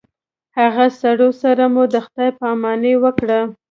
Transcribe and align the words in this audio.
هغه 0.59 0.85
سړو 0.99 1.29
سره 1.41 1.63
مو 1.73 1.83
د 1.93 1.95
خداے 2.05 2.29
په 2.37 2.45
اماني 2.53 2.93
وکړه 3.03 3.39